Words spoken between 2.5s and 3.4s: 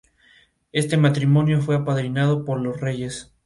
los reyes.